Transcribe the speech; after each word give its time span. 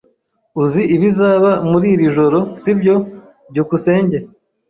Uzi 0.63 0.83
ibizaba 0.95 1.51
muri 1.69 1.87
iri 1.95 2.07
joro, 2.15 2.39
sibyo? 2.61 2.95
byukusenge 3.49 4.17